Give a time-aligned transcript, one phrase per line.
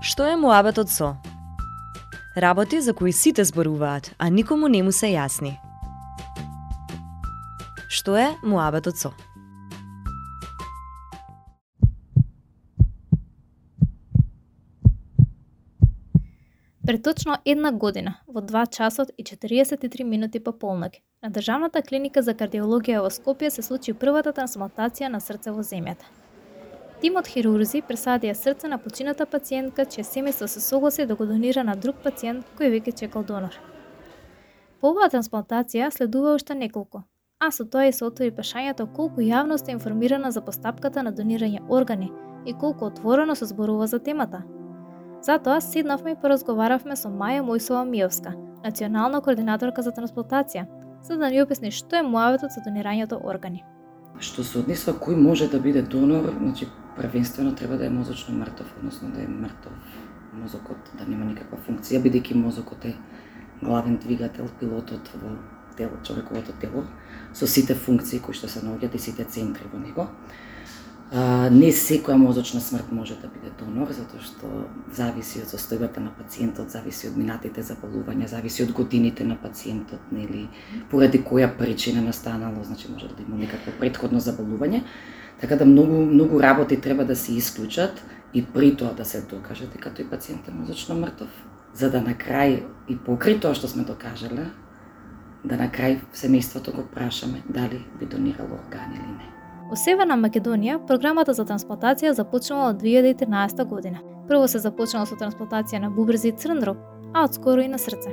[0.00, 1.16] Што е муабетот со?
[2.32, 5.58] Работи за кои сите зборуваат, а никому не му се јасни.
[7.92, 9.10] Што е муабетот со?
[16.86, 20.92] Пред точно една година, во 2 часот и 43 минути по полнок,
[21.22, 26.19] на Државната клиника за кардиологија во Скопје се случи првата трансплантација на срце во земјата.
[27.00, 31.76] Тимот хирурзи пресадија срце на почината пациентка, чие семејство се согласи да го донира на
[31.76, 33.56] друг пациент кој веќе чекал донор.
[34.80, 37.02] По оваа трансплантација следува уште неколку,
[37.40, 41.64] а со тоа и се отвори прашањето колку јавност е информирана за постапката на донирање
[41.68, 42.12] органи
[42.46, 44.42] и колку отворено се зборува за темата–
[45.22, 48.32] Затоа седнавме и поразговаравме со Маја Мојсова Миовска,
[48.64, 50.64] национална координаторка за трансплантација,
[51.04, 53.60] за да ни обясни што е муаветот за донирањето органи.
[54.18, 58.74] Што се однесува кој може да биде донор, значи првенствено треба да е мозочно мртов,
[58.78, 59.72] односно да е мртов
[60.32, 62.94] мозокот, да нема никаква функција, бидејќи мозокот е
[63.62, 65.36] главен двигател, пилотот во
[65.76, 66.84] тело, човековото тело,
[67.32, 70.08] со сите функции кои што се наоѓаат и сите центри во него.
[71.12, 74.48] А, не секоја мозочна смрт може да биде донор, затоа што
[74.94, 80.44] зависи од состојбата на пациентот, зависи од минатите заболувања, зависи од годините на пациентот, нели,
[80.90, 84.84] поради која причина настанало, значи може да има некакво предходно заболување.
[85.40, 89.66] Така да многу многу работи треба да се исклучат и при тоа да се докаже
[89.66, 91.34] дека тој пациент е мозочно мртов,
[91.74, 94.46] за да на крај и покри тоа што сме докажале,
[95.42, 99.39] да на крај семејството го прашаме дали би донирало органи или не.
[99.70, 104.00] Во Северна Македонија, програмата за трансплантација започнала од 2013 година.
[104.26, 106.80] Прво се започнало со трансплантација на бубрези и црн дроб,
[107.14, 108.10] а одскоро и на срце.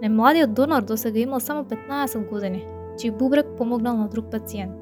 [0.00, 2.62] Најмладиот донор досега имал само 15 години,
[2.96, 4.72] чиј бубрек помогнал на друг пациент.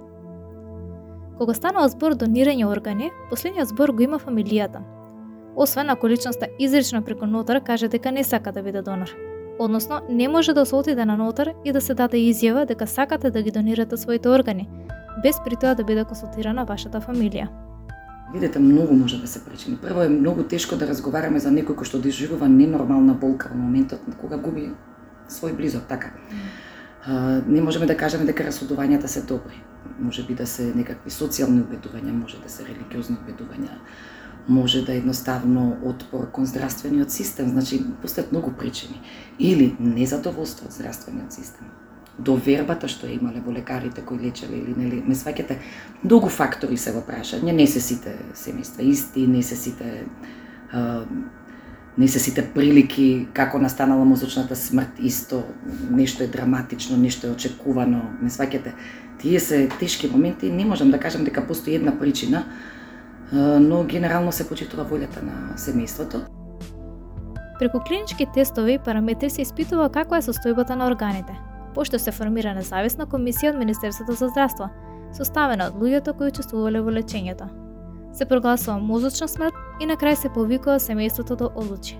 [1.38, 4.86] Кога станува збор донирање органи, последниот збор го има фамилијата.
[5.56, 9.10] Освен ако личноста изрично преку нотар каже дека не сака да биде донор.
[9.58, 13.30] Односно, не може да се отиде на нотар и да се даде изјава дека сакате
[13.30, 14.68] да ги донирате своите органи,
[15.22, 17.48] без при тоа да биде консултирана вашата фамилија.
[18.32, 19.76] Видете, многу може да се причини.
[19.76, 24.00] Прво е многу тешко да разговараме за некој кој што доживува ненормална болка во моментот
[24.20, 24.70] кога губи
[25.28, 26.14] свој близок, така.
[27.04, 29.60] А, не можеме да кажеме дека расудувањата се добри.
[30.00, 33.76] Може би да се некакви социјални убедувања, може да се религиозни убедувања,
[34.48, 39.02] може да е едноставно отпор кон здравствениот систем, значи постојат многу причини.
[39.38, 41.68] Или незадоволство од здравствениот систем
[42.18, 45.56] довербата што ја имале во лекарите кои лечеле или нели ме сваќате
[46.04, 50.04] многу фактори се во прашање не се сите семејства исти не се сите
[50.72, 51.04] а,
[51.98, 55.42] не се сите прилики како настанала мозочната смрт исто
[55.90, 58.72] нешто е драматично нешто е очекувано ме сваќате.
[59.18, 62.44] Тие се тешки моменти не можам да кажам дека постои една причина
[63.60, 66.26] но генерално се почитува волјата на семејството.
[67.58, 71.32] Преку клинички тестови и параметри се испитува каква е состојбата на органите,
[71.74, 74.68] пошто се формира независна комисија од Министерството за здравство,
[75.16, 77.48] составена од луѓето кои учествувале во лечењето.
[78.12, 81.98] Се прогласува мозочна смрт и на крај се повикува семејството да одлучи.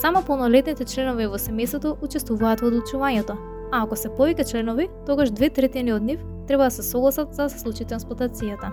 [0.00, 3.36] Само полнолетните членови во семејството учествуваат во одлучувањето,
[3.72, 7.42] а ако се повеќе членови, тогаш две третини од нив треба да се согласат за
[7.42, 8.72] да се случи трансплантацијата.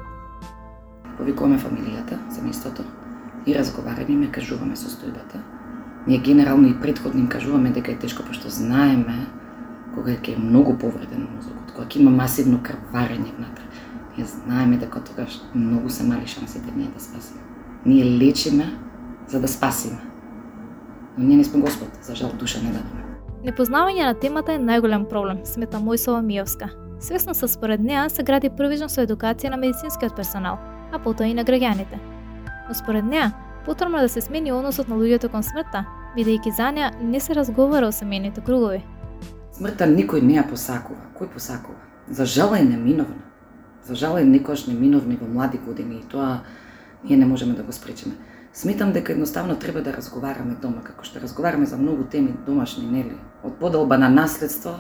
[1.18, 2.84] Повикуваме фамилијата, семејството
[3.46, 5.40] и разговараме и ме кажуваме состојбата.
[6.08, 9.28] Ние генерално и предходно им кажуваме дека е тешко, пошто знаеме
[10.04, 13.64] кога ќе е многу повреден мозокот, кога ќе има масивно крварење внатре,
[14.18, 17.40] ние знаеме дека тогаш многу се мали шансите ние да спасиме.
[17.86, 18.68] Ние лечиме
[19.28, 20.02] за да спасиме.
[21.18, 23.04] Но ние не сме Господ, за жал душа не дадеме.
[23.48, 26.70] Непознавање на темата е најголем проблем, смета Мојсова Мијовска.
[27.00, 30.60] Свесно се според неа се гради првично со едукација на медицинскиот персонал,
[30.92, 32.00] а потоа и на граѓаните.
[32.68, 33.32] Но според неа,
[33.66, 35.86] потребно да се смени односот на луѓето кон смртта,
[36.18, 38.84] бидејќи за неа не се разговара о семејните кругови.
[39.54, 41.12] Смртта никој не ја посакува.
[41.14, 41.78] Кој посакува?
[42.10, 43.22] За жала е неминовна.
[43.86, 46.42] За жала е некојаш неминовна во млади години и тоа
[47.04, 48.16] ние не можеме да го спречиме.
[48.54, 53.18] Сметам дека едноставно треба да разговараме дома, како што разговараме за многу теми домашни, нели?
[53.44, 54.76] Од подолба на наследство,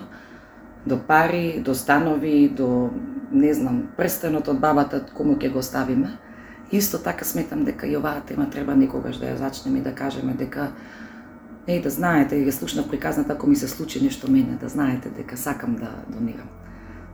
[0.86, 2.90] до пари, до станови, до,
[3.32, 6.18] не знам, прстенот од бабата, кому ќе го ставиме.
[6.72, 10.34] Исто така сметам дека и оваа тема треба некогаш да ја зачнеме и да кажеме
[10.34, 10.72] дека
[11.68, 15.38] Е, да знаете, ја слушнав приказната ако ми се случи нешто мене, да знаете дека
[15.38, 16.50] сакам да донирам.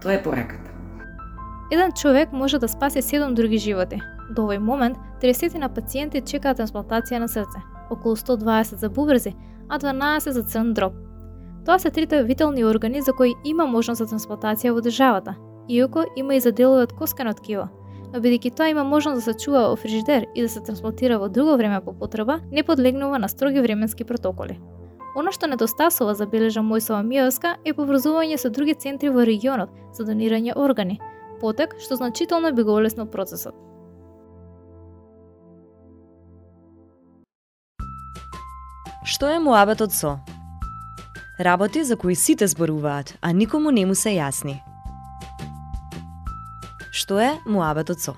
[0.01, 0.71] Тоа е пораката.
[1.71, 4.01] Еден човек може да спаси седом други животи.
[4.35, 9.35] До овој момент, 30 на пациенти чекаат трансплантација на срце, околу 120 за бубрези,
[9.69, 10.93] а 12 за црн дроб.
[11.65, 15.35] Тоа се трите витални органи за кои има можност за трансплантација во државата,
[15.69, 17.69] иако има и за делови од коскано ткиво,
[18.13, 21.29] но бидејќи тоа има можност да се чува во фрижидер и да се трансплантира во
[21.29, 24.59] друго време по потреба, не подлегнува на строги временски протоколи.
[25.15, 30.53] Она што недостасува забележа Мојсова Миовска е поврзување со други центри во регионот за донирање
[30.55, 30.99] органи,
[31.41, 33.55] потек што значително би го олеснил процесот.
[39.09, 40.19] Што е муабетот со?
[41.39, 44.59] Работи за кои сите зборуваат, а никому не му се јасни.
[47.09, 48.13] Што е муабетот со?